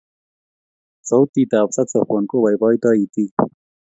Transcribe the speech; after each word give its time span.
sautit 1.07 1.51
ap 1.61 1.69
saxophone 1.77 2.25
kopoipoito 2.31 2.89
itik 3.03 3.33